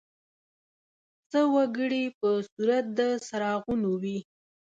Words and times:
څه 1.29 1.39
وګړي 1.53 2.03
په 2.19 2.29
صورت 2.49 2.85
د 2.97 2.99
څراغونو 3.25 3.91
وي. 4.01 4.17